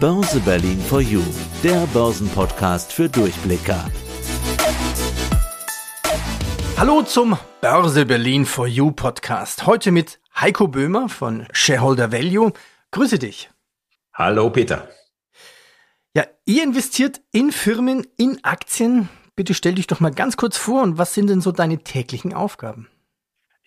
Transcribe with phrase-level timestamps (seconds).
[0.00, 1.20] Börse Berlin for You,
[1.64, 3.84] der Börsenpodcast für Durchblicker.
[6.76, 9.66] Hallo zum Börse Berlin for You Podcast.
[9.66, 12.52] Heute mit Heiko Böhmer von Shareholder Value.
[12.92, 13.50] Grüße dich.
[14.14, 14.88] Hallo Peter.
[16.14, 19.08] Ja, ihr investiert in Firmen, in Aktien.
[19.34, 22.32] Bitte stell dich doch mal ganz kurz vor und was sind denn so deine täglichen
[22.32, 22.86] Aufgaben?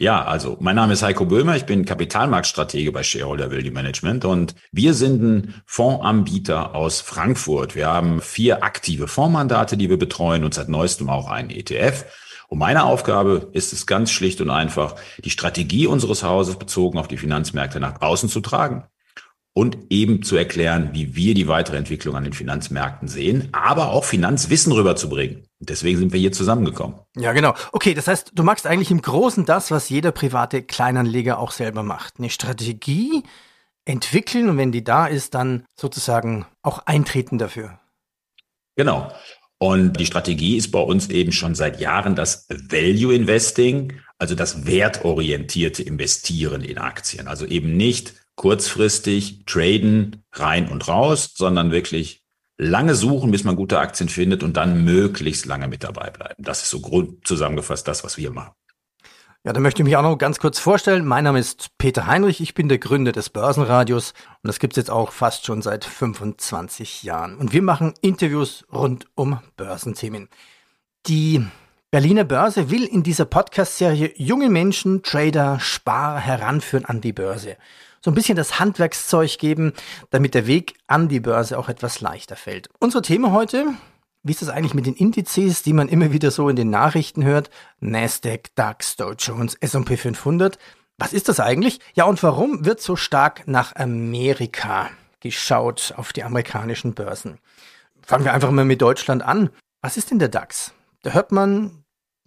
[0.01, 4.55] Ja, also mein Name ist Heiko Böhmer, ich bin Kapitalmarktstratege bei Shareholder Value Management und
[4.71, 7.75] wir sind ein Fondsanbieter aus Frankfurt.
[7.75, 12.05] Wir haben vier aktive Fondsmandate, die wir betreuen und seit neuestem auch einen ETF.
[12.47, 17.07] Und meine Aufgabe ist es ganz schlicht und einfach, die Strategie unseres Hauses bezogen auf
[17.07, 18.85] die Finanzmärkte nach außen zu tragen
[19.53, 24.05] und eben zu erklären, wie wir die weitere Entwicklung an den Finanzmärkten sehen, aber auch
[24.05, 25.45] Finanzwissen rüberzubringen.
[25.63, 26.99] Deswegen sind wir hier zusammengekommen.
[27.15, 27.53] Ja, genau.
[27.71, 31.83] Okay, das heißt, du machst eigentlich im Großen das, was jeder private Kleinanleger auch selber
[31.83, 32.15] macht.
[32.17, 33.23] Eine Strategie
[33.85, 37.79] entwickeln und wenn die da ist, dann sozusagen auch eintreten dafür.
[38.75, 39.11] Genau.
[39.59, 44.65] Und die Strategie ist bei uns eben schon seit Jahren das Value Investing, also das
[44.65, 47.27] wertorientierte Investieren in Aktien.
[47.27, 52.20] Also eben nicht kurzfristig traden rein und raus, sondern wirklich
[52.61, 56.35] lange suchen, bis man gute Aktien findet und dann möglichst lange mit dabei bleiben.
[56.37, 58.53] Das ist so grob zusammengefasst das, was wir machen.
[59.43, 61.03] Ja, dann möchte ich mich auch noch ganz kurz vorstellen.
[61.03, 64.91] Mein Name ist Peter Heinrich, ich bin der Gründer des Börsenradios und das gibt's jetzt
[64.91, 67.37] auch fast schon seit 25 Jahren.
[67.37, 70.29] Und wir machen Interviews rund um Börsenthemen.
[71.07, 71.43] Die
[71.89, 77.57] Berliner Börse will in dieser Podcast-Serie junge Menschen, Trader, Sparer heranführen an die Börse
[78.03, 79.73] so ein bisschen das Handwerkszeug geben,
[80.09, 82.69] damit der Weg an die Börse auch etwas leichter fällt.
[82.79, 83.73] Unser Thema heute,
[84.23, 87.23] wie ist das eigentlich mit den Indizes, die man immer wieder so in den Nachrichten
[87.23, 87.49] hört?
[87.79, 90.57] Nasdaq, DAX, Dow Jones, S&P 500.
[90.97, 91.79] Was ist das eigentlich?
[91.93, 97.39] Ja, und warum wird so stark nach Amerika geschaut auf die amerikanischen Börsen?
[98.03, 99.49] Fangen wir einfach mal mit Deutschland an.
[99.81, 100.73] Was ist denn der DAX?
[101.01, 101.80] Da hört man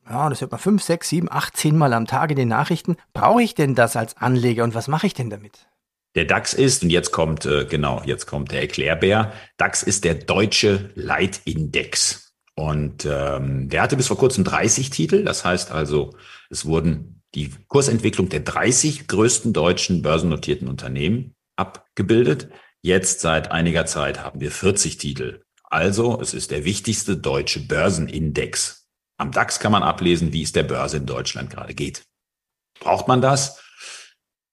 [0.08, 2.96] ja, das hört man fünf, sechs, sieben, acht, zehn Mal am Tag in den Nachrichten.
[3.12, 5.66] Brauche ich denn das als Anleger und was mache ich denn damit?
[6.14, 10.14] Der DAX ist, und jetzt kommt, äh, genau, jetzt kommt der Erklärbär, DAX ist der
[10.14, 12.32] deutsche Leitindex.
[12.54, 15.24] Und ähm, der hatte bis vor kurzem 30 Titel.
[15.24, 16.14] Das heißt also,
[16.50, 22.48] es wurden die Kursentwicklung der 30 größten deutschen börsennotierten Unternehmen abgebildet.
[22.80, 25.42] Jetzt seit einiger Zeit haben wir 40 Titel.
[25.64, 28.83] Also es ist der wichtigste deutsche Börsenindex
[29.16, 32.04] am DAX kann man ablesen, wie es der Börse in Deutschland gerade geht.
[32.80, 33.60] Braucht man das?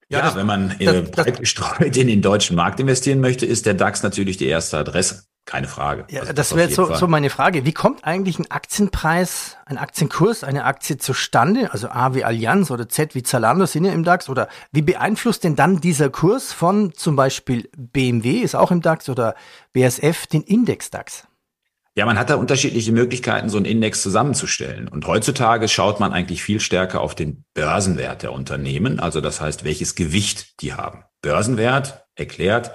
[0.09, 3.45] Ja, ja das, wenn man äh, das, breit gestreut in den deutschen Markt investieren möchte,
[3.45, 5.23] ist der DAX natürlich die erste Adresse.
[5.45, 6.05] Keine Frage.
[6.09, 7.65] Ja, also das, wäre jetzt so, so meine Frage.
[7.65, 11.73] Wie kommt eigentlich ein Aktienpreis, ein Aktienkurs, eine Aktie zustande?
[11.73, 14.29] Also A wie Allianz oder Z wie Zalando sind ja im DAX.
[14.29, 19.09] Oder wie beeinflusst denn dann dieser Kurs von zum Beispiel BMW, ist auch im DAX,
[19.09, 19.33] oder
[19.73, 21.27] BSF den Index DAX?
[21.97, 24.87] Ja, man hat da unterschiedliche Möglichkeiten, so einen Index zusammenzustellen.
[24.87, 29.65] Und heutzutage schaut man eigentlich viel stärker auf den Börsenwert der Unternehmen, also das heißt,
[29.65, 31.03] welches Gewicht die haben.
[31.21, 32.71] Börsenwert erklärt,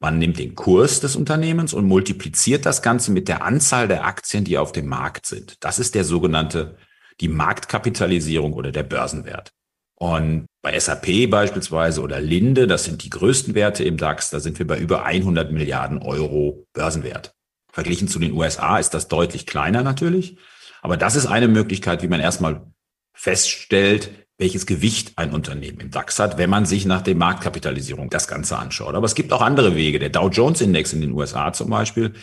[0.00, 4.44] man nimmt den Kurs des Unternehmens und multipliziert das Ganze mit der Anzahl der Aktien,
[4.44, 5.56] die auf dem Markt sind.
[5.64, 6.76] Das ist der sogenannte,
[7.20, 9.50] die Marktkapitalisierung oder der Börsenwert.
[9.96, 14.58] Und bei SAP beispielsweise oder Linde, das sind die größten Werte im DAX, da sind
[14.58, 17.32] wir bei über 100 Milliarden Euro Börsenwert.
[17.78, 20.36] Verglichen zu den USA ist das deutlich kleiner natürlich.
[20.82, 22.66] Aber das ist eine Möglichkeit, wie man erstmal
[23.12, 28.26] feststellt, welches Gewicht ein Unternehmen im DAX hat, wenn man sich nach der Marktkapitalisierung das
[28.26, 28.96] Ganze anschaut.
[28.96, 30.00] Aber es gibt auch andere Wege.
[30.00, 32.14] Der Dow Jones Index in den USA zum Beispiel,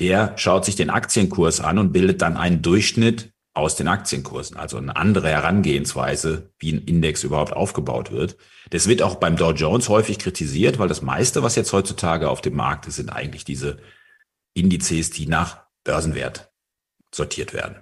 [0.00, 4.56] der schaut sich den Aktienkurs an und bildet dann einen Durchschnitt aus den Aktienkursen.
[4.56, 8.38] Also eine andere Herangehensweise, wie ein Index überhaupt aufgebaut wird.
[8.70, 12.40] Das wird auch beim Dow Jones häufig kritisiert, weil das meiste, was jetzt heutzutage auf
[12.40, 13.76] dem Markt ist, sind eigentlich diese
[14.54, 16.52] Indizes, die nach Börsenwert
[17.14, 17.76] sortiert werden.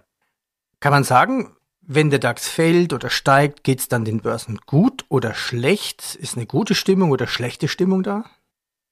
[0.81, 5.05] Kann man sagen, wenn der DAX fällt oder steigt, geht es dann den Börsen gut
[5.09, 6.15] oder schlecht?
[6.15, 8.25] Ist eine gute Stimmung oder schlechte Stimmung da?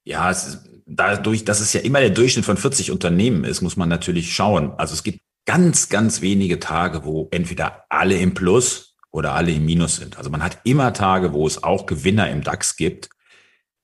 [0.03, 3.89] Ja, ist, dadurch, dass es ja immer der Durchschnitt von 40 Unternehmen ist, muss man
[3.89, 4.73] natürlich schauen.
[4.77, 9.65] Also es gibt ganz, ganz wenige Tage, wo entweder alle im Plus oder alle im
[9.65, 10.17] Minus sind.
[10.17, 13.09] Also man hat immer Tage, wo es auch Gewinner im DAX gibt.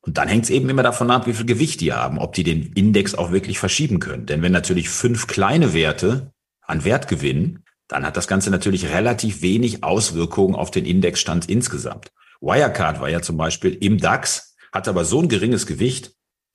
[0.05, 2.43] Und dann hängt es eben immer davon ab, wie viel Gewicht die haben, ob die
[2.43, 4.27] den Index auch wirklich verschieben können.
[4.27, 6.31] Denn wenn natürlich fünf kleine Werte
[6.61, 12.11] an Wert gewinnen, dann hat das Ganze natürlich relativ wenig Auswirkungen auf den Indexstand insgesamt.
[12.39, 16.13] Wirecard war ja zum Beispiel im DAX, hat aber so ein geringes Gewicht,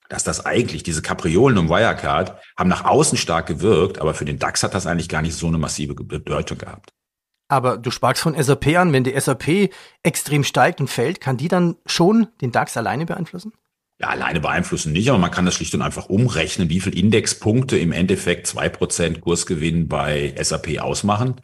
[0.09, 4.39] dass das eigentlich, diese Kapriolen um Wirecard haben nach außen stark gewirkt, aber für den
[4.39, 6.93] DAX hat das eigentlich gar nicht so eine massive Bedeutung gehabt.
[7.51, 9.71] Aber du sprachst von SAP an, wenn die SAP
[10.05, 13.53] extrem steigt und fällt, kann die dann schon den DAX alleine beeinflussen?
[13.99, 17.77] Ja, alleine beeinflussen nicht, aber man kann das schlicht und einfach umrechnen, wie viel Indexpunkte
[17.77, 21.41] im Endeffekt zwei Prozent Kursgewinn bei SAP ausmachen.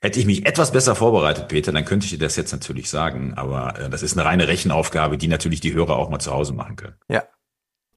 [0.00, 3.34] Hätte ich mich etwas besser vorbereitet, Peter, dann könnte ich dir das jetzt natürlich sagen.
[3.34, 6.52] Aber äh, das ist eine reine Rechenaufgabe, die natürlich die Hörer auch mal zu Hause
[6.52, 6.94] machen können.
[7.08, 7.24] Ja.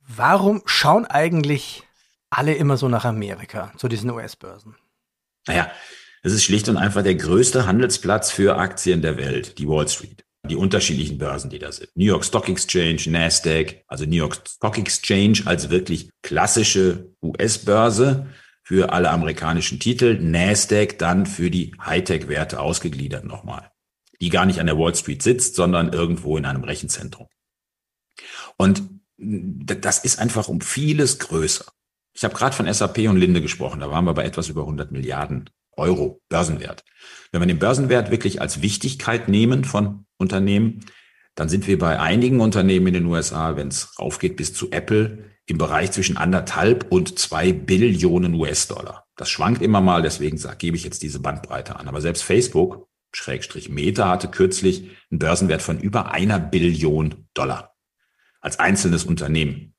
[0.07, 1.83] Warum schauen eigentlich
[2.31, 4.75] alle immer so nach Amerika, zu diesen US-Börsen?
[5.45, 5.71] Naja,
[6.21, 10.23] es ist schlicht und einfach der größte Handelsplatz für Aktien der Welt, die Wall Street
[10.49, 11.89] die unterschiedlichen Börsen, die da sind.
[11.95, 18.27] New York Stock Exchange, Nasdaq, also New York Stock Exchange als wirklich klassische US-Börse
[18.63, 23.71] für alle amerikanischen Titel, Nasdaq dann für die Hightech-Werte ausgegliedert nochmal,
[24.19, 27.27] die gar nicht an der Wall Street sitzt, sondern irgendwo in einem Rechenzentrum.
[28.57, 28.83] Und
[29.17, 31.65] das ist einfach um vieles größer.
[32.13, 34.91] Ich habe gerade von SAP und Linde gesprochen, da waren wir bei etwas über 100
[34.91, 36.83] Milliarden Euro Börsenwert.
[37.31, 40.85] Wenn wir den Börsenwert wirklich als Wichtigkeit nehmen von Unternehmen,
[41.35, 45.31] dann sind wir bei einigen Unternehmen in den USA, wenn es raufgeht bis zu Apple,
[45.45, 49.05] im Bereich zwischen anderthalb und zwei Billionen US-Dollar.
[49.15, 51.87] Das schwankt immer mal, deswegen gebe ich jetzt diese Bandbreite an.
[51.87, 57.75] Aber selbst Facebook, Schrägstrich Meta, hatte kürzlich einen Börsenwert von über einer Billion Dollar
[58.39, 59.73] als einzelnes Unternehmen.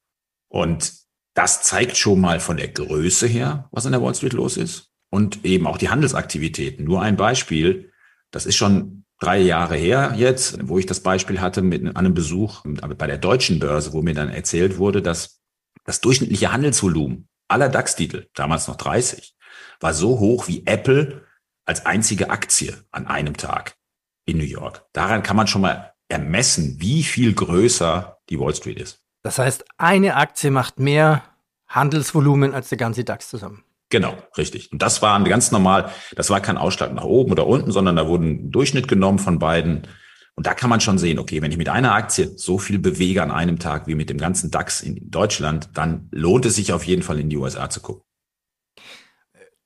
[0.49, 0.93] Und
[1.35, 4.92] das zeigt schon mal von der Größe her, was an der Wall Street los ist
[5.13, 6.87] und eben auch die Handelsaktivitäten.
[6.87, 7.93] Nur ein Beispiel,
[8.31, 12.63] das ist schon drei Jahre her jetzt, wo ich das Beispiel hatte mit einem Besuch
[12.65, 15.43] bei der deutschen Börse, wo mir dann erzählt wurde, dass
[15.85, 19.37] das durchschnittliche Handelsvolumen aller DAX-Titel, damals noch 30,
[19.81, 21.27] war so hoch wie Apple
[21.67, 23.77] als einzige Aktie an einem Tag
[24.25, 24.87] in New York.
[24.95, 29.03] Daran kann man schon mal ermessen, wie viel größer die Wall Street ist.
[29.23, 31.23] Das heißt, eine Aktie macht mehr
[31.69, 33.63] Handelsvolumen als der ganze DAX zusammen.
[33.93, 34.73] Genau, richtig.
[34.73, 35.91] Und das war ganz normal.
[36.17, 39.39] Das war kein Ausschlag nach oben oder unten, sondern da wurden ein Durchschnitt genommen von
[39.39, 39.87] beiden.
[40.35, 43.23] Und da kann man schon sehen, okay, wenn ich mit einer Aktie so viel bewege
[43.23, 46.85] an einem Tag wie mit dem ganzen DAX in Deutschland, dann lohnt es sich auf
[46.85, 48.03] jeden Fall in die USA zu gucken.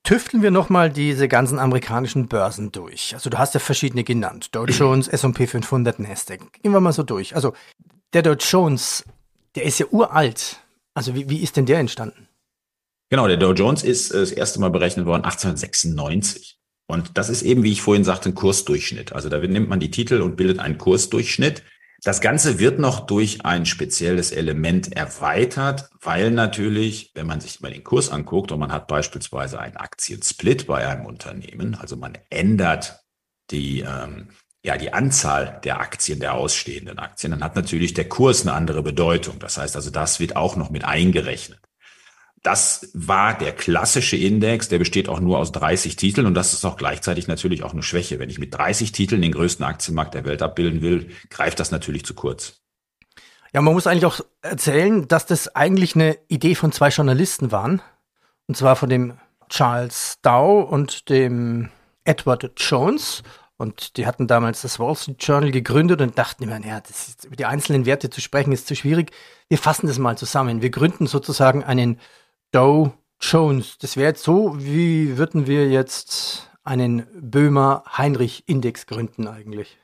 [0.02, 3.14] Tüfteln wir nochmal diese ganzen amerikanischen Börsen durch.
[3.14, 4.56] Also du hast ja verschiedene genannt.
[4.56, 6.52] Dow Jones, S&P 500, Nasdaq.
[6.62, 7.36] Gehen wir mal so durch.
[7.36, 7.52] Also
[8.12, 9.04] der Dow Jones,
[9.54, 10.58] der ist ja uralt.
[10.94, 12.25] Also wie, wie ist denn der entstanden?
[13.08, 16.58] Genau, der Dow Jones ist äh, das erste Mal berechnet worden 1896.
[16.88, 19.12] Und das ist eben, wie ich vorhin sagte, ein Kursdurchschnitt.
[19.12, 21.62] Also da nimmt man die Titel und bildet einen Kursdurchschnitt.
[22.02, 27.72] Das Ganze wird noch durch ein spezielles Element erweitert, weil natürlich, wenn man sich mal
[27.72, 33.00] den Kurs anguckt und man hat beispielsweise einen Aktiensplit bei einem Unternehmen, also man ändert
[33.50, 34.28] die, ähm,
[34.64, 38.82] ja, die Anzahl der Aktien, der ausstehenden Aktien, dann hat natürlich der Kurs eine andere
[38.82, 39.38] Bedeutung.
[39.38, 41.65] Das heißt also, das wird auch noch mit eingerechnet.
[42.46, 46.64] Das war der klassische Index, der besteht auch nur aus 30 Titeln und das ist
[46.64, 48.20] auch gleichzeitig natürlich auch eine Schwäche.
[48.20, 52.04] Wenn ich mit 30 Titeln den größten Aktienmarkt der Welt abbilden will, greift das natürlich
[52.04, 52.60] zu kurz.
[53.52, 57.82] Ja, man muss eigentlich auch erzählen, dass das eigentlich eine Idee von zwei Journalisten waren.
[58.46, 59.18] Und zwar von dem
[59.48, 61.70] Charles Dow und dem
[62.04, 63.24] Edward Jones.
[63.56, 67.24] Und die hatten damals das Wall Street Journal gegründet und dachten immer, ja, das ist,
[67.24, 69.10] über die einzelnen Werte zu sprechen ist zu schwierig.
[69.48, 70.62] Wir fassen das mal zusammen.
[70.62, 71.98] Wir gründen sozusagen einen
[72.52, 73.78] Dow Jones.
[73.78, 79.78] Das wäre jetzt so, wie würden wir jetzt einen Böhmer-Heinrich-Index gründen eigentlich?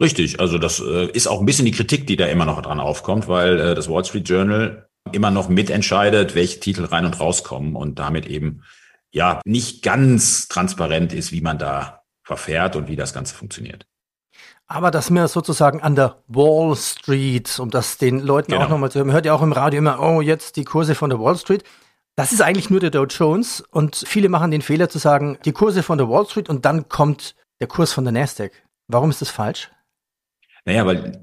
[0.00, 2.80] Richtig, also das äh, ist auch ein bisschen die Kritik, die da immer noch dran
[2.80, 7.76] aufkommt, weil äh, das Wall Street Journal immer noch mitentscheidet, welche Titel rein und rauskommen
[7.76, 8.62] und damit eben
[9.12, 13.86] ja nicht ganz transparent ist, wie man da verfährt und wie das Ganze funktioniert.
[14.72, 18.64] Aber dass wir sozusagen an der Wall Street, um das den Leuten genau.
[18.64, 20.94] auch nochmal zu hören, man hört ja auch im Radio immer, oh, jetzt die Kurse
[20.94, 21.64] von der Wall Street.
[22.14, 25.50] Das ist eigentlich nur der Dow Jones und viele machen den Fehler zu sagen, die
[25.50, 28.52] Kurse von der Wall Street und dann kommt der Kurs von der Nasdaq.
[28.86, 29.72] Warum ist das falsch?
[30.64, 31.20] Naja, weil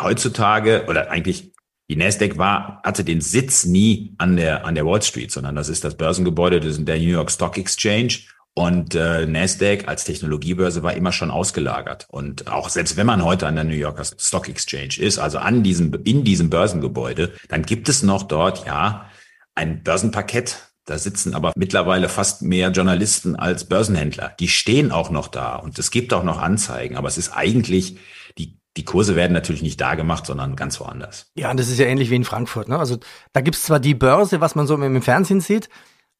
[0.00, 1.52] heutzutage oder eigentlich
[1.90, 5.68] die Nasdaq war, hatte den Sitz nie an der, an der Wall Street, sondern das
[5.68, 8.20] ist das Börsengebäude das ist der New York Stock Exchange.
[8.56, 12.06] Und äh, Nasdaq als Technologiebörse war immer schon ausgelagert.
[12.08, 15.64] Und auch selbst wenn man heute an der New Yorker Stock Exchange ist, also an
[15.64, 19.10] diesem, in diesem Börsengebäude, dann gibt es noch dort, ja,
[19.56, 20.70] ein Börsenparkett.
[20.84, 24.34] Da sitzen aber mittlerweile fast mehr Journalisten als Börsenhändler.
[24.38, 27.96] Die stehen auch noch da und es gibt auch noch Anzeigen, aber es ist eigentlich,
[28.38, 31.32] die, die Kurse werden natürlich nicht da gemacht, sondern ganz woanders.
[31.36, 32.68] Ja, und das ist ja ähnlich wie in Frankfurt.
[32.68, 32.78] Ne?
[32.78, 32.98] Also
[33.32, 35.70] da gibt's zwar die Börse, was man so im Fernsehen sieht,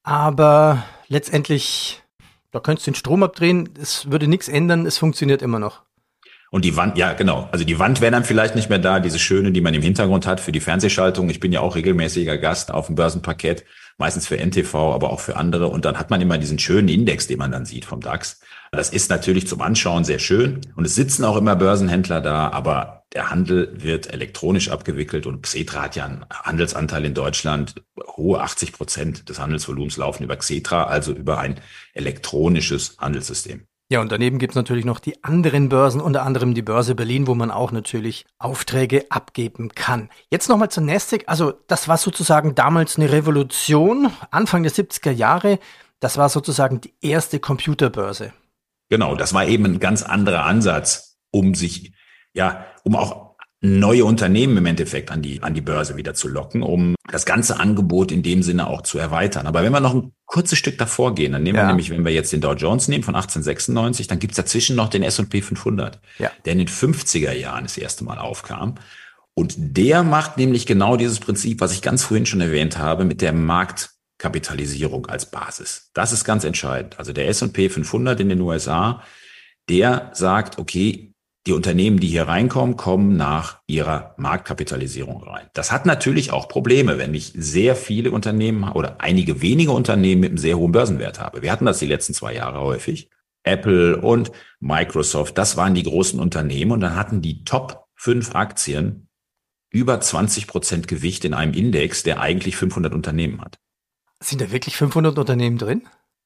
[0.01, 2.01] aber letztendlich
[2.55, 5.81] da könntest du den Strom abdrehen, es würde nichts ändern, es funktioniert immer noch.
[6.51, 7.49] Und die Wand, ja, genau.
[7.51, 10.25] Also die Wand wäre dann vielleicht nicht mehr da, diese schöne, die man im Hintergrund
[10.25, 11.29] hat für die Fernsehschaltung.
[11.29, 13.65] Ich bin ja auch regelmäßiger Gast auf dem Börsenparkett,
[13.97, 15.67] meistens für NTV, aber auch für andere.
[15.67, 18.39] Und dann hat man immer diesen schönen Index, den man dann sieht vom DAX.
[18.75, 23.03] Das ist natürlich zum Anschauen sehr schön und es sitzen auch immer Börsenhändler da, aber
[23.13, 27.75] der Handel wird elektronisch abgewickelt und Xetra hat ja einen Handelsanteil in Deutschland.
[28.17, 31.59] Hohe 80 Prozent des Handelsvolumens laufen über Xetra, also über ein
[31.93, 33.65] elektronisches Handelssystem.
[33.89, 37.35] Ja, und daneben gibt's natürlich noch die anderen Börsen, unter anderem die Börse Berlin, wo
[37.35, 40.09] man auch natürlich Aufträge abgeben kann.
[40.31, 41.23] Jetzt nochmal zur Nasdaq.
[41.27, 45.59] Also das war sozusagen damals eine Revolution, Anfang der 70er Jahre.
[45.99, 48.33] Das war sozusagen die erste Computerbörse.
[48.89, 51.93] Genau, das war eben ein ganz anderer Ansatz, um sich,
[52.33, 53.25] ja, um auch
[53.61, 57.59] neue Unternehmen im Endeffekt an die, an die Börse wieder zu locken, um das ganze
[57.59, 59.47] Angebot in dem Sinne auch zu erweitern.
[59.47, 61.63] Aber wenn wir noch ein kurzes Stück davor gehen, dann nehmen ja.
[61.63, 64.89] wir nämlich, wenn wir jetzt den Dow Jones nehmen von 1896, dann gibt's dazwischen noch
[64.89, 66.31] den S&P 500, ja.
[66.45, 68.75] der in den 50er Jahren das erste Mal aufkam.
[69.33, 73.21] Und der macht nämlich genau dieses Prinzip, was ich ganz vorhin schon erwähnt habe, mit
[73.21, 73.33] der
[74.15, 75.91] Marktkapitalisierung als Basis.
[75.93, 76.97] Das ist ganz entscheidend.
[76.97, 79.03] Also der S&P 500 in den USA,
[79.69, 81.11] der sagt, okay,
[81.45, 85.47] die Unternehmen, die hier reinkommen, kommen nach ihrer Marktkapitalisierung rein.
[85.53, 90.29] Das hat natürlich auch Probleme, wenn ich sehr viele Unternehmen oder einige wenige Unternehmen mit
[90.29, 91.43] einem sehr hohen Börsenwert habe.
[91.43, 93.09] Wir hatten das die letzten zwei Jahre häufig.
[93.43, 99.07] Apple und Microsoft, das waren die großen Unternehmen und dann hatten die Top fünf Aktien
[99.69, 103.59] über 20 Prozent Gewicht in einem Index, der eigentlich 500 Unternehmen hat.
[104.25, 105.83] Sind da wirklich 500 Unternehmen drin?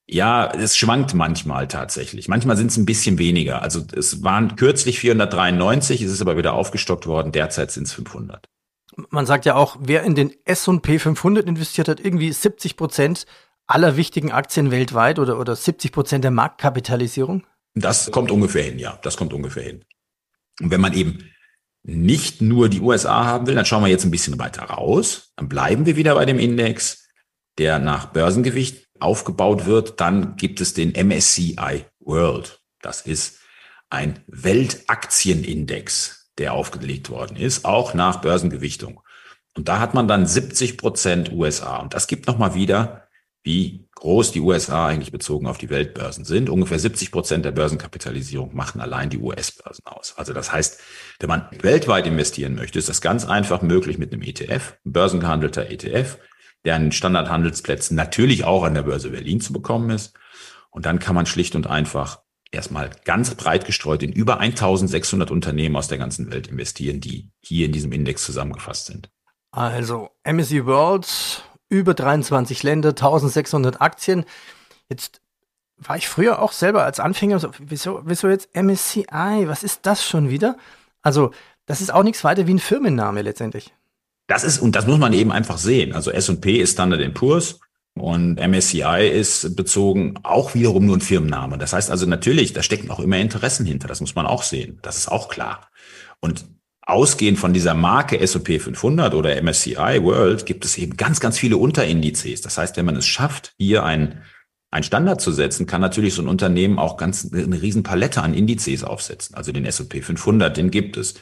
[0.07, 2.29] Ja, es schwankt manchmal tatsächlich.
[2.29, 3.61] Manchmal sind es ein bisschen weniger.
[3.61, 7.31] Also es waren kürzlich 493, es ist aber wieder aufgestockt worden.
[7.31, 8.47] Derzeit sind es 500.
[9.09, 13.25] Man sagt ja auch, wer in den S&P 500 investiert hat, irgendwie 70 Prozent
[13.67, 17.45] aller wichtigen Aktien weltweit oder, oder 70 Prozent der Marktkapitalisierung?
[17.75, 18.97] Das kommt ungefähr hin, ja.
[19.03, 19.85] Das kommt ungefähr hin.
[20.61, 21.29] Und wenn man eben
[21.83, 25.33] nicht nur die USA haben will, dann schauen wir jetzt ein bisschen weiter raus.
[25.35, 26.98] Dann bleiben wir wieder bei dem Index,
[27.59, 32.61] der nach Börsengewicht aufgebaut wird, dann gibt es den MSCI World.
[32.81, 33.39] Das ist
[33.89, 39.01] ein Weltaktienindex, der aufgelegt worden ist, auch nach Börsengewichtung.
[39.55, 41.77] Und da hat man dann 70 Prozent USA.
[41.77, 43.07] Und das gibt nochmal wieder,
[43.43, 46.49] wie groß die USA eigentlich bezogen auf die Weltbörsen sind.
[46.49, 50.13] Ungefähr 70 Prozent der Börsenkapitalisierung machen allein die US-Börsen aus.
[50.17, 50.79] Also das heißt,
[51.19, 55.69] wenn man weltweit investieren möchte, ist das ganz einfach möglich mit einem ETF, ein börsengehandelter
[55.69, 56.17] ETF
[56.65, 60.13] der an Standardhandelsplätzen natürlich auch an der Börse Berlin zu bekommen ist.
[60.69, 65.75] Und dann kann man schlicht und einfach erstmal ganz breit gestreut in über 1600 Unternehmen
[65.75, 69.09] aus der ganzen Welt investieren, die hier in diesem Index zusammengefasst sind.
[69.51, 74.25] Also MSCI World, über 23 Länder, 1600 Aktien.
[74.89, 75.21] Jetzt
[75.77, 79.45] war ich früher auch selber als Anfänger so, wieso, wieso jetzt MSCI?
[79.47, 80.57] Was ist das schon wieder?
[81.01, 81.31] Also,
[81.65, 83.73] das ist auch nichts weiter wie ein Firmenname letztendlich.
[84.29, 85.91] Das ist, und das muss man eben einfach sehen.
[85.91, 87.59] Also S&P ist Standard Poor's
[87.95, 91.57] und MSCI ist bezogen auch wiederum nur ein Firmenname.
[91.57, 93.87] Das heißt also natürlich, da stecken auch immer Interessen hinter.
[93.87, 94.77] Das muss man auch sehen.
[94.83, 95.71] Das ist auch klar.
[96.19, 96.45] Und
[96.83, 101.57] ausgehend von dieser Marke S&P 500 oder MSCI World gibt es eben ganz, ganz viele
[101.57, 102.41] Unterindizes.
[102.41, 104.21] Das heißt, wenn man es schafft, hier ein
[104.71, 108.35] ein Standard zu setzen, kann natürlich so ein Unternehmen auch ganz eine riesen Palette an
[108.35, 109.35] Indizes aufsetzen.
[109.35, 111.15] Also den S&P 500, den gibt es.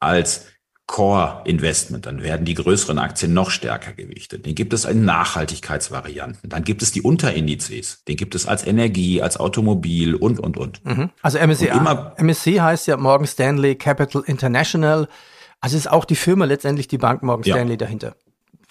[0.00, 0.48] Als
[0.86, 4.44] Core Investment, dann werden die größeren Aktien noch stärker gewichtet.
[4.44, 6.50] Den gibt es in Nachhaltigkeitsvarianten.
[6.50, 8.04] Dann gibt es die Unterindizes.
[8.04, 10.84] Den gibt es als Energie, als Automobil und, und, und.
[10.84, 11.10] Mhm.
[11.22, 15.08] Also MSCI, und immer, MSCI heißt ja Morgan Stanley Capital International.
[15.60, 17.78] Also ist auch die Firma letztendlich die Bank Morgan Stanley ja.
[17.78, 18.16] dahinter.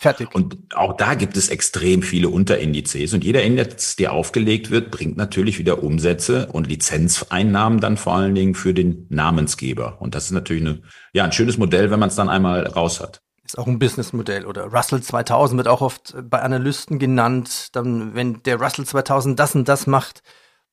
[0.04, 0.36] Fertig.
[0.36, 5.16] Und auch da gibt es extrem viele Unterindizes und jeder Index, der aufgelegt wird, bringt
[5.16, 10.02] natürlich wieder Umsätze und Lizenzeinnahmen dann vor allen Dingen für den Namensgeber.
[10.02, 10.82] Und das ist natürlich eine,
[11.14, 13.22] ja, ein schönes Modell, wenn man es dann einmal raus hat.
[13.46, 17.70] Ist auch ein Businessmodell oder Russell 2000 wird auch oft bei Analysten genannt.
[17.72, 20.22] Dann, wenn der Russell 2000 das und das macht,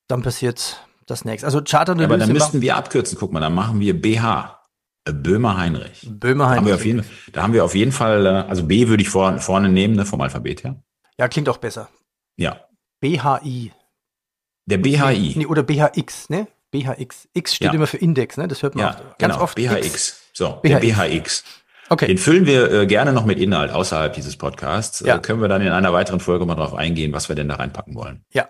[0.09, 1.47] dann passiert das nächste.
[1.47, 2.09] Also Chartanalyse.
[2.09, 3.17] Ja, aber dann müssten wir abkürzen.
[3.17, 4.60] Guck mal, dann machen wir BH.
[5.13, 6.07] Böhmer Heinrich.
[6.09, 6.55] Böhmer Heinrich.
[6.55, 9.03] Da haben wir auf jeden, da haben wir auf jeden Fall, äh, also B würde
[9.03, 10.83] ich vor, vorne nehmen, ne, vom Alphabet her.
[11.19, 11.89] Ja, klingt auch besser.
[12.37, 12.61] Ja.
[13.01, 13.73] BHI.
[14.67, 15.35] Der BHI.
[15.37, 16.47] Nee, oder BHX, ne?
[16.71, 17.29] BHX.
[17.35, 17.75] X steht ja.
[17.75, 18.49] immer für Index, ne?
[18.49, 19.19] Das hört man ja, oft.
[19.19, 19.45] ganz genau.
[19.45, 19.57] oft.
[19.57, 19.87] BHX.
[19.87, 20.31] X.
[20.33, 20.63] So, BHX.
[20.63, 21.45] der BHX.
[21.89, 22.07] Okay.
[22.07, 25.01] Den füllen wir äh, gerne noch mit Inhalt außerhalb dieses Podcasts.
[25.01, 25.17] Ja.
[25.17, 27.57] Äh, können wir dann in einer weiteren Folge mal drauf eingehen, was wir denn da
[27.57, 28.25] reinpacken wollen.
[28.33, 28.49] Ja.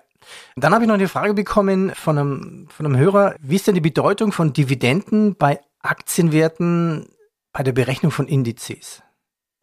[0.57, 3.35] Dann habe ich noch eine Frage bekommen von einem, von einem Hörer.
[3.41, 7.07] Wie ist denn die Bedeutung von Dividenden bei Aktienwerten
[7.53, 9.03] bei der Berechnung von Indizes?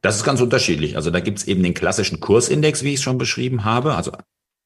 [0.02, 0.96] Das ist ganz unterschiedlich.
[0.96, 3.96] Also da gibt es eben den klassischen Kursindex, wie ich es schon beschrieben habe.
[3.96, 4.12] Also,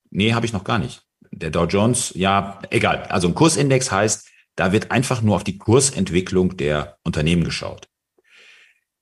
[0.10, 1.04] nee, habe ich noch gar nicht.
[1.32, 3.04] Der Dow Jones, ja, egal.
[3.04, 7.88] Also ein Kursindex heißt, da wird einfach nur auf die Kursentwicklung der Unternehmen geschaut.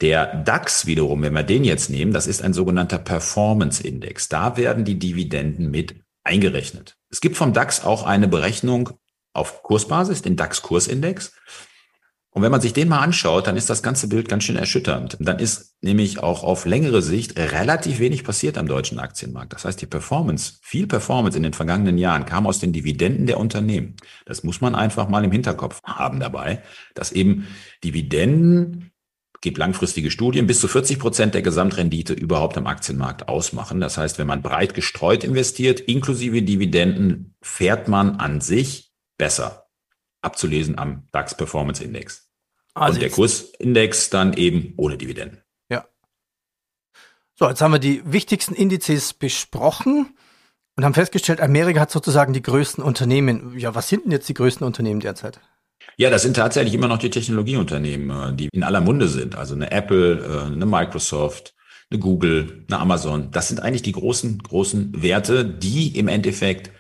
[0.02, 4.30] Der DAX wiederum, wenn wir den jetzt nehmen, das ist ein sogenannter Performance Index.
[4.30, 6.96] Da werden die Dividenden mit eingerechnet.
[7.10, 8.92] Es gibt vom DAX auch eine Berechnung
[9.34, 11.34] auf Kursbasis, den DAX-Kursindex.
[12.32, 15.18] Und wenn man sich den mal anschaut, dann ist das ganze Bild ganz schön erschütternd.
[15.20, 19.54] Dann ist nämlich auch auf längere Sicht relativ wenig passiert am deutschen Aktienmarkt.
[19.54, 23.40] Das heißt, die Performance, viel Performance in den vergangenen Jahren kam aus den Dividenden der
[23.40, 23.96] Unternehmen.
[24.26, 26.62] Das muss man einfach mal im Hinterkopf haben dabei,
[26.94, 27.48] dass eben
[27.84, 28.92] Dividenden
[29.42, 33.80] gibt langfristige Studien, bis zu 40 Prozent der Gesamtrendite überhaupt am Aktienmarkt ausmachen.
[33.80, 39.69] Das heißt, wenn man breit gestreut investiert, inklusive Dividenden, fährt man an sich besser
[40.22, 42.30] abzulesen am DAX Performance Index.
[42.74, 45.42] Also und der Kursindex dann eben ohne Dividenden.
[45.70, 45.88] Ja.
[47.36, 50.14] So, jetzt haben wir die wichtigsten Indizes besprochen
[50.76, 53.58] und haben festgestellt, Amerika hat sozusagen die größten Unternehmen.
[53.58, 55.40] Ja, was sind denn jetzt die größten Unternehmen derzeit?
[55.98, 59.36] Ja, das sind tatsächlich immer noch die Technologieunternehmen, äh, die in aller Munde sind.
[59.36, 61.54] Also eine Apple, äh, eine Microsoft,
[61.90, 63.32] eine Google, eine Amazon.
[63.32, 66.72] Das sind eigentlich die großen, großen Werte, die im Endeffekt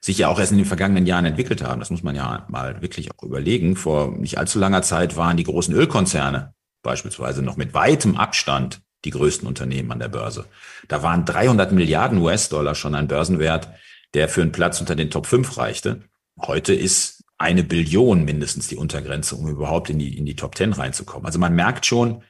[0.00, 1.80] sich ja auch erst in den vergangenen Jahren entwickelt haben.
[1.80, 3.76] Das muss man ja mal wirklich auch überlegen.
[3.76, 9.10] Vor nicht allzu langer Zeit waren die großen Ölkonzerne beispielsweise noch mit weitem Abstand die
[9.10, 10.46] größten Unternehmen an der Börse.
[10.88, 13.68] Da waren 300 Milliarden US-Dollar schon ein Börsenwert,
[14.14, 16.02] der für einen Platz unter den Top 5 reichte.
[16.40, 20.72] Heute ist eine Billion mindestens die Untergrenze, um überhaupt in die, in die Top 10
[20.72, 21.26] reinzukommen.
[21.26, 22.22] Also man merkt schon,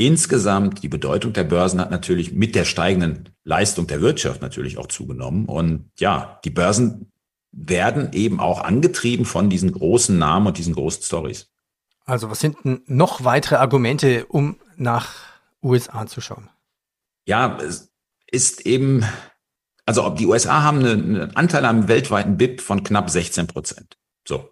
[0.00, 4.86] insgesamt die Bedeutung der Börsen hat natürlich mit der steigenden Leistung der Wirtschaft natürlich auch
[4.86, 5.44] zugenommen.
[5.44, 7.12] Und ja, die Börsen
[7.52, 11.50] werden eben auch angetrieben von diesen großen Namen und diesen großen Stories.
[12.06, 15.12] Also was sind denn noch weitere Argumente, um nach
[15.62, 16.48] USA zu schauen?
[17.26, 17.92] Ja, es
[18.26, 19.04] ist eben,
[19.84, 23.98] also die USA haben einen Anteil am weltweiten BIP von knapp 16 Prozent.
[24.26, 24.48] So,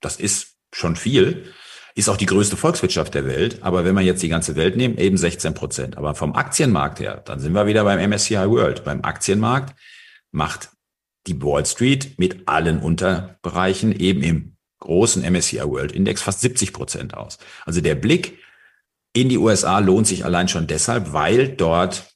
[0.00, 1.54] das ist schon viel.
[1.94, 3.58] Ist auch die größte Volkswirtschaft der Welt.
[3.62, 5.96] Aber wenn man jetzt die ganze Welt nimmt, eben 16 Prozent.
[5.96, 8.84] Aber vom Aktienmarkt her, dann sind wir wieder beim MSCI World.
[8.84, 9.74] Beim Aktienmarkt
[10.30, 10.70] macht
[11.26, 17.14] die Wall Street mit allen Unterbereichen eben im großen MSCI World Index fast 70 Prozent
[17.14, 17.38] aus.
[17.66, 18.38] Also der Blick
[19.12, 22.14] in die USA lohnt sich allein schon deshalb, weil dort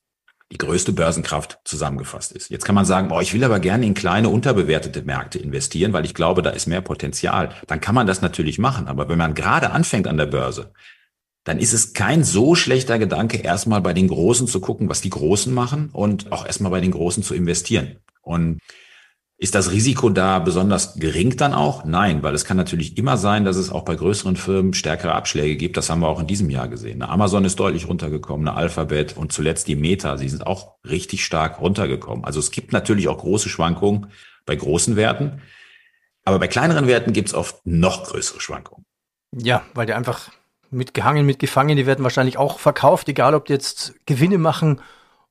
[0.53, 2.51] die größte Börsenkraft zusammengefasst ist.
[2.51, 6.05] Jetzt kann man sagen, oh, ich will aber gerne in kleine, unterbewertete Märkte investieren, weil
[6.05, 7.51] ich glaube, da ist mehr Potenzial.
[7.67, 8.87] Dann kann man das natürlich machen.
[8.87, 10.73] Aber wenn man gerade anfängt an der Börse,
[11.45, 15.11] dann ist es kein so schlechter Gedanke, erstmal bei den Großen zu gucken, was die
[15.11, 17.99] Großen machen und auch erstmal bei den Großen zu investieren.
[18.23, 18.61] Und
[19.37, 21.85] ist das Risiko da besonders gering dann auch?
[21.85, 25.57] Nein, weil es kann natürlich immer sein, dass es auch bei größeren Firmen stärkere Abschläge
[25.57, 25.77] gibt.
[25.77, 27.03] Das haben wir auch in diesem Jahr gesehen.
[27.03, 30.17] Amazon ist deutlich runtergekommen, eine Alphabet und zuletzt die Meta.
[30.19, 32.25] Sie sind auch richtig stark runtergekommen.
[32.25, 34.07] Also es gibt natürlich auch große Schwankungen
[34.47, 35.43] bei großen Werten.
[36.25, 38.87] Aber bei kleineren Werten gibt es oft noch größere Schwankungen.
[39.37, 40.31] Ja, weil die einfach
[40.71, 44.81] mitgehangen, mitgefangen, die werden wahrscheinlich auch verkauft, egal ob die jetzt Gewinne machen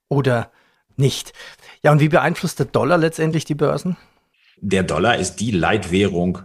[0.09, 0.51] oder
[0.97, 1.33] nicht.
[1.83, 3.97] Ja, und wie beeinflusst der Dollar letztendlich die Börsen?
[4.57, 6.39] Der Dollar ist die Leitwährung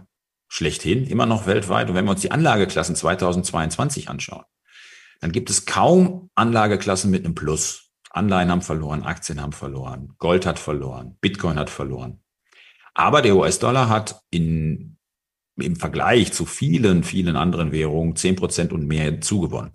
[0.49, 1.89] schlechthin, immer noch weltweit.
[1.89, 4.43] Und wenn wir uns die Anlageklassen 2022 anschauen,
[5.21, 7.91] dann gibt es kaum Anlageklassen mit einem Plus.
[8.09, 12.21] Anleihen haben verloren, Aktien haben verloren, Gold hat verloren, Bitcoin hat verloren.
[12.93, 14.97] Aber der US-Dollar hat in,
[15.55, 19.73] im Vergleich zu vielen, vielen anderen Währungen zehn Prozent und mehr zugewonnen.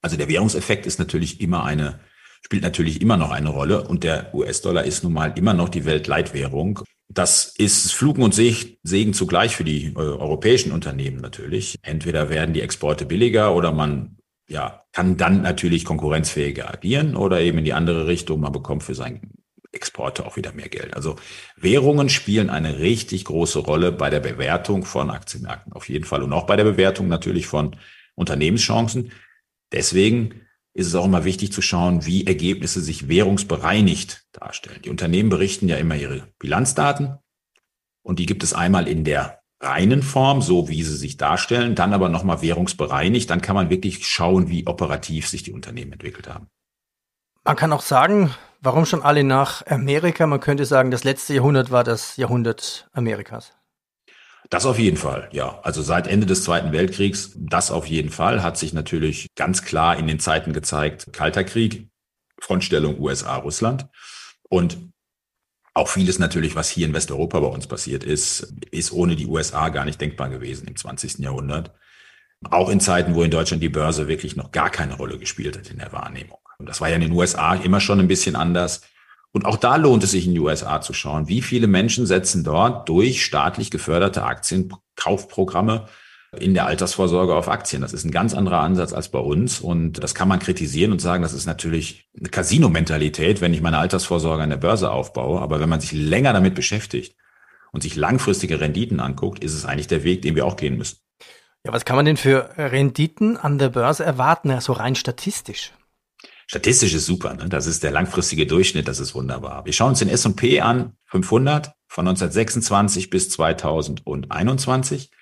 [0.00, 2.00] Also der Währungseffekt ist natürlich immer eine
[2.40, 5.84] spielt natürlich immer noch eine Rolle und der US-Dollar ist nun mal immer noch die
[5.84, 6.80] Weltleitwährung.
[7.08, 11.78] Das ist Flugen und Segen zugleich für die äh, europäischen Unternehmen natürlich.
[11.82, 14.16] Entweder werden die Exporte billiger oder man
[14.48, 18.40] ja, kann dann natürlich konkurrenzfähiger agieren oder eben in die andere Richtung.
[18.40, 19.20] Man bekommt für seine
[19.72, 20.94] Exporte auch wieder mehr Geld.
[20.94, 21.16] Also
[21.56, 26.32] Währungen spielen eine richtig große Rolle bei der Bewertung von Aktienmärkten auf jeden Fall und
[26.32, 27.76] auch bei der Bewertung natürlich von
[28.16, 29.12] Unternehmenschancen.
[29.72, 34.82] Deswegen ist es auch immer wichtig zu schauen, wie Ergebnisse sich währungsbereinigt darstellen.
[34.84, 37.18] Die Unternehmen berichten ja immer ihre Bilanzdaten
[38.02, 41.92] und die gibt es einmal in der reinen Form, so wie sie sich darstellen, dann
[41.92, 43.28] aber nochmal währungsbereinigt.
[43.28, 46.48] Dann kann man wirklich schauen, wie operativ sich die Unternehmen entwickelt haben.
[47.44, 50.26] Man kann auch sagen, warum schon alle nach Amerika?
[50.26, 53.52] Man könnte sagen, das letzte Jahrhundert war das Jahrhundert Amerikas.
[54.50, 55.60] Das auf jeden Fall, ja.
[55.62, 59.96] Also seit Ende des Zweiten Weltkriegs, das auf jeden Fall, hat sich natürlich ganz klar
[59.96, 61.88] in den Zeiten gezeigt, Kalter Krieg,
[62.40, 63.86] Frontstellung USA-Russland.
[64.48, 64.90] Und
[65.72, 69.68] auch vieles natürlich, was hier in Westeuropa bei uns passiert ist, ist ohne die USA
[69.68, 71.20] gar nicht denkbar gewesen im 20.
[71.20, 71.72] Jahrhundert.
[72.50, 75.70] Auch in Zeiten, wo in Deutschland die Börse wirklich noch gar keine Rolle gespielt hat
[75.70, 76.38] in der Wahrnehmung.
[76.58, 78.82] Und das war ja in den USA immer schon ein bisschen anders.
[79.32, 81.28] Und auch da lohnt es sich in die USA zu schauen.
[81.28, 85.86] Wie viele Menschen setzen dort durch staatlich geförderte Aktienkaufprogramme
[86.38, 87.82] in der Altersvorsorge auf Aktien.
[87.82, 89.60] Das ist ein ganz anderer Ansatz als bei uns.
[89.60, 93.78] Und das kann man kritisieren und sagen, das ist natürlich eine Casino-Mentalität, wenn ich meine
[93.78, 95.40] Altersvorsorge an der Börse aufbaue.
[95.40, 97.16] Aber wenn man sich länger damit beschäftigt
[97.72, 100.98] und sich langfristige Renditen anguckt, ist es eigentlich der Weg, den wir auch gehen müssen.
[101.66, 105.72] Ja, was kann man denn für Renditen an der Börse erwarten, so rein statistisch?
[106.50, 107.48] Statistisch ist super, ne?
[107.48, 109.64] das ist der langfristige Durchschnitt, das ist wunderbar.
[109.66, 115.12] Wir schauen uns den S&P an, 500 von 1926 bis 2021.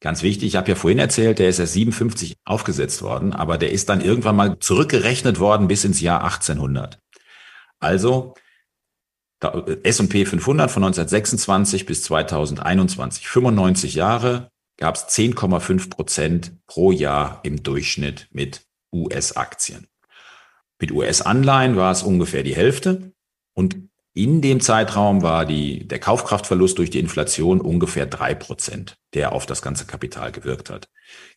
[0.00, 3.72] Ganz wichtig, ich habe ja vorhin erzählt, der ist erst 57 aufgesetzt worden, aber der
[3.72, 7.00] ist dann irgendwann mal zurückgerechnet worden bis ins Jahr 1800.
[7.80, 8.34] Also
[9.82, 17.62] S&P 500 von 1926 bis 2021, 95 Jahre, gab es 10,5 Prozent pro Jahr im
[17.62, 19.88] Durchschnitt mit US-Aktien.
[20.80, 23.12] Mit US-Anleihen war es ungefähr die Hälfte
[23.54, 23.76] und
[24.16, 29.44] in dem Zeitraum war die, der Kaufkraftverlust durch die Inflation ungefähr drei Prozent, der auf
[29.44, 30.88] das ganze Kapital gewirkt hat.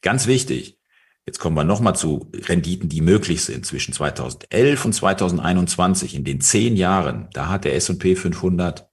[0.01, 0.79] Ganz wichtig,
[1.25, 6.15] jetzt kommen wir nochmal zu Renditen, die möglich sind zwischen 2011 und 2021.
[6.15, 8.89] In den zehn Jahren, da hat der S&P 500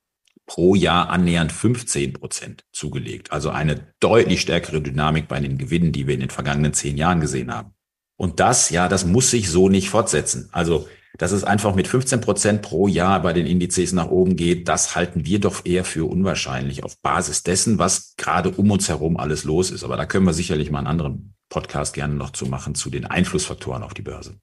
[0.46, 3.30] pro Jahr annähernd 15 Prozent zugelegt.
[3.30, 7.20] Also eine deutlich stärkere Dynamik bei den Gewinnen, die wir in den vergangenen zehn Jahren
[7.20, 7.75] gesehen haben.
[8.16, 10.48] Und das, ja, das muss sich so nicht fortsetzen.
[10.52, 10.86] Also
[11.18, 14.94] dass es einfach mit 15 Prozent pro Jahr bei den Indizes nach oben geht, das
[14.94, 19.44] halten wir doch eher für unwahrscheinlich auf Basis dessen, was gerade um uns herum alles
[19.44, 19.84] los ist.
[19.84, 23.06] Aber da können wir sicherlich mal einen anderen Podcast gerne noch zu machen zu den
[23.06, 24.38] Einflussfaktoren auf die Börse.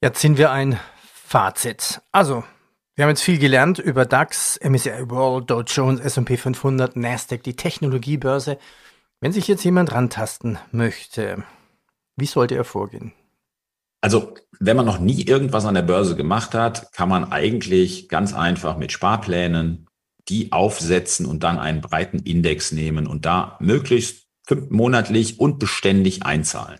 [0.00, 0.78] Jetzt sind wir ein
[1.12, 2.00] Fazit.
[2.12, 2.44] Also,
[2.94, 7.56] wir haben jetzt viel gelernt über DAX, MSCI World, Dow Jones, S&P 500, Nasdaq, die
[7.56, 8.58] Technologiebörse.
[9.20, 11.42] Wenn sich jetzt jemand rantasten möchte,
[12.16, 13.12] wie sollte er vorgehen?
[14.00, 18.34] Also, wenn man noch nie irgendwas an der Börse gemacht hat, kann man eigentlich ganz
[18.34, 19.86] einfach mit Sparplänen
[20.28, 24.26] die aufsetzen und dann einen breiten Index nehmen und da möglichst
[24.68, 26.78] monatlich und beständig einzahlen.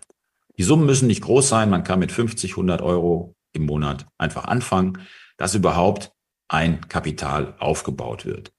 [0.57, 1.69] Die Summen müssen nicht groß sein.
[1.69, 4.99] Man kann mit 50, 100 Euro im Monat einfach anfangen,
[5.37, 6.11] dass überhaupt
[6.47, 8.51] ein Kapital aufgebaut wird.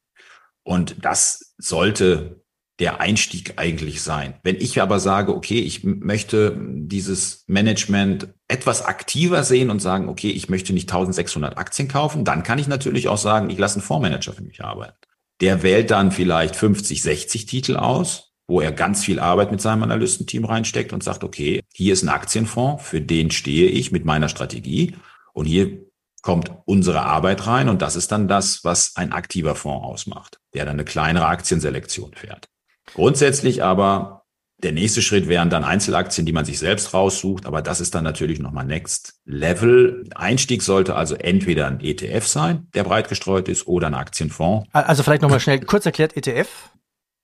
[0.62, 2.42] Und das sollte
[2.78, 4.34] der Einstieg eigentlich sein.
[4.44, 10.30] Wenn ich aber sage, okay, ich möchte dieses Management etwas aktiver sehen und sagen, okay,
[10.30, 13.82] ich möchte nicht 1600 Aktien kaufen, dann kann ich natürlich auch sagen, ich lasse einen
[13.82, 14.96] Fondsmanager für mich arbeiten.
[15.40, 19.82] Der wählt dann vielleicht 50, 60 Titel aus, wo er ganz viel Arbeit mit seinem
[19.82, 24.28] Analystenteam reinsteckt und sagt, okay, hier ist ein Aktienfonds, für den stehe ich mit meiner
[24.28, 24.96] Strategie
[25.32, 25.84] und hier
[26.22, 30.64] kommt unsere Arbeit rein und das ist dann das, was ein aktiver Fonds ausmacht, der
[30.64, 32.48] dann eine kleinere Aktienselektion fährt.
[32.94, 34.18] Grundsätzlich aber
[34.62, 38.02] der nächste Schritt wären dann Einzelaktien, die man sich selbst raussucht, aber das ist dann
[38.02, 40.04] natürlich nochmal Next Level.
[40.16, 44.68] Einstieg sollte also entweder ein ETF sein, der breit gestreut ist, oder ein Aktienfonds.
[44.72, 46.48] Also vielleicht nochmal schnell kurz erklärt, ETF?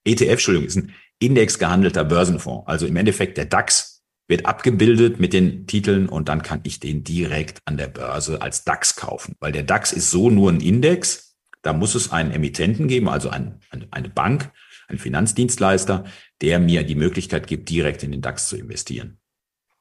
[0.05, 2.68] ETF, Entschuldigung, ist ein indexgehandelter Börsenfonds.
[2.68, 7.03] Also im Endeffekt der DAX wird abgebildet mit den Titeln und dann kann ich den
[7.03, 11.37] direkt an der Börse als DAX kaufen, weil der DAX ist so nur ein Index.
[11.62, 13.59] Da muss es einen Emittenten geben, also ein,
[13.90, 14.50] eine Bank,
[14.88, 16.05] ein Finanzdienstleister,
[16.40, 19.18] der mir die Möglichkeit gibt, direkt in den DAX zu investieren.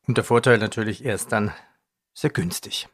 [0.06, 1.52] Und der Vorteil natürlich, er ist dann
[2.14, 2.88] sehr günstig.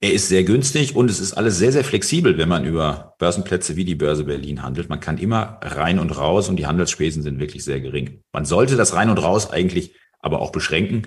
[0.00, 3.76] Er ist sehr günstig und es ist alles sehr, sehr flexibel, wenn man über Börsenplätze
[3.76, 4.88] wie die Börse Berlin handelt.
[4.88, 8.22] Man kann immer rein und raus und die Handelsspesen sind wirklich sehr gering.
[8.32, 11.06] Man sollte das rein und raus eigentlich aber auch beschränken,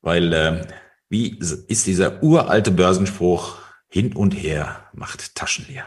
[0.00, 0.66] weil äh,
[1.08, 5.86] wie ist dieser uralte Börsenspruch, hin und her macht Taschen leer.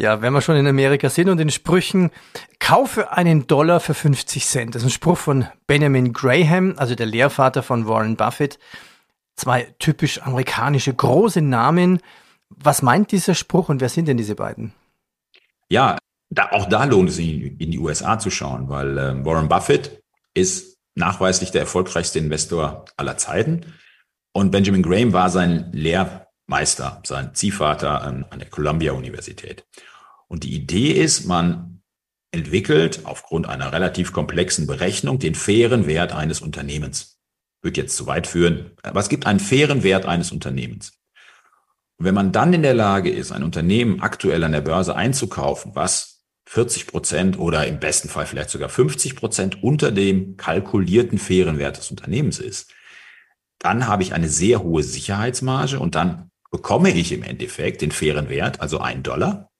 [0.00, 2.12] Ja, wenn wir schon in Amerika sind und in Sprüchen,
[2.60, 4.74] kaufe einen Dollar für 50 Cent.
[4.76, 8.60] Das ist ein Spruch von Benjamin Graham, also der Lehrvater von Warren Buffett.
[9.34, 11.98] Zwei typisch amerikanische große Namen.
[12.48, 14.72] Was meint dieser Spruch und wer sind denn diese beiden?
[15.68, 15.98] Ja,
[16.30, 20.00] da, auch da lohnt es sich, in die USA zu schauen, weil äh, Warren Buffett
[20.32, 23.74] ist nachweislich der erfolgreichste Investor aller Zeiten.
[24.32, 25.72] Und Benjamin Graham war sein
[26.48, 29.66] Lehrmeister, sein Ziehvater an, an der Columbia Universität.
[30.28, 31.82] Und die Idee ist, man
[32.32, 37.18] entwickelt aufgrund einer relativ komplexen Berechnung den fairen Wert eines Unternehmens.
[37.62, 40.92] Wird jetzt zu weit führen, aber es gibt einen fairen Wert eines Unternehmens.
[41.98, 45.74] Und wenn man dann in der Lage ist, ein Unternehmen aktuell an der Börse einzukaufen,
[45.74, 51.58] was 40 Prozent oder im besten Fall vielleicht sogar 50 Prozent unter dem kalkulierten fairen
[51.58, 52.72] Wert des Unternehmens ist,
[53.58, 58.28] dann habe ich eine sehr hohe Sicherheitsmarge und dann bekomme ich im Endeffekt den fairen
[58.28, 59.50] Wert, also einen Dollar,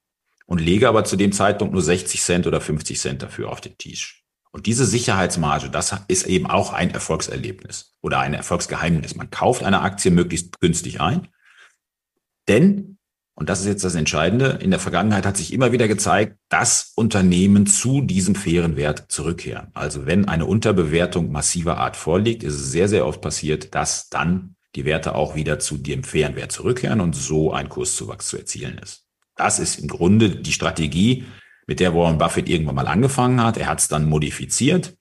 [0.46, 3.76] und lege aber zu dem Zeitpunkt nur 60 Cent oder 50 Cent dafür auf den
[3.76, 4.24] Tisch.
[4.50, 9.14] Und diese Sicherheitsmarge, das ist eben auch ein Erfolgserlebnis oder ein Erfolgsgeheimnis.
[9.14, 11.28] Man kauft eine Aktie möglichst günstig ein,
[12.48, 12.96] denn,
[13.34, 16.92] und das ist jetzt das Entscheidende, in der Vergangenheit hat sich immer wieder gezeigt, dass
[16.96, 19.68] Unternehmen zu diesem fairen Wert zurückkehren.
[19.74, 24.56] Also wenn eine Unterbewertung massiver Art vorliegt, ist es sehr, sehr oft passiert, dass dann
[24.74, 28.78] die Werte auch wieder zu dem fairen Wert zurückkehren und so ein Kurszuwachs zu erzielen
[28.78, 29.04] ist.
[29.34, 31.24] Das ist im Grunde die Strategie
[31.66, 33.56] mit der Warren Buffett irgendwann mal angefangen hat.
[33.56, 34.96] Er hat es dann modifiziert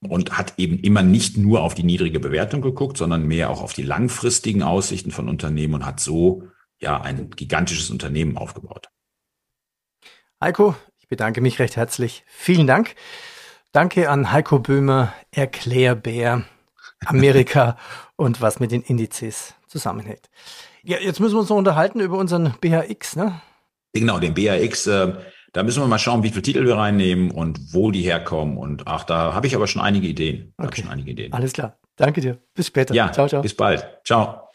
[0.00, 3.72] und hat eben immer nicht nur auf die niedrige Bewertung geguckt, sondern mehr auch auf
[3.72, 6.48] die langfristigen Aussichten von Unternehmen und hat so
[6.80, 8.88] ja ein gigantisches Unternehmen aufgebaut.
[10.40, 12.24] Heiko, ich bedanke mich recht herzlich.
[12.26, 12.94] Vielen Dank.
[13.72, 16.44] Danke an Heiko Böhmer, Erklärbär,
[17.06, 17.76] Amerika
[18.16, 20.28] und was mit den Indizes zusammenhängt.
[20.82, 23.40] Ja, jetzt müssen wir uns noch unterhalten über unseren BHX, ne?
[23.92, 24.86] Genau, den BHX.
[24.86, 25.14] Äh,
[25.52, 28.56] da müssen wir mal schauen, wie viele Titel wir reinnehmen und wo die herkommen.
[28.56, 30.52] Und ach, da habe ich aber schon einige Ideen.
[30.58, 30.82] Okay.
[30.82, 31.32] Schon einige Ideen.
[31.32, 31.78] Alles klar.
[31.96, 32.38] Danke dir.
[32.54, 32.94] Bis später.
[32.94, 33.42] Ja, ciao, ciao.
[33.42, 33.86] Bis bald.
[34.04, 34.50] Ciao.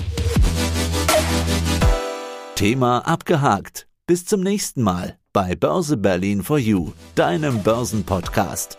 [2.56, 3.88] Thema abgehakt.
[4.06, 8.78] Bis zum nächsten Mal bei Börse Berlin for You, deinem Börsenpodcast.